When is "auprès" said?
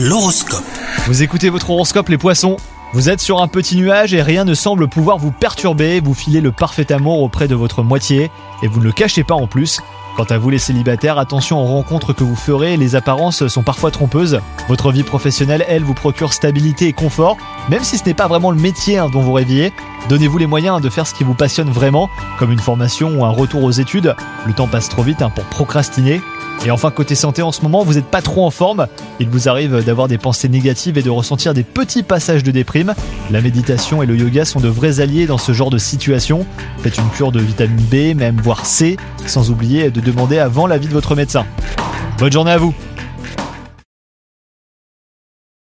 7.20-7.48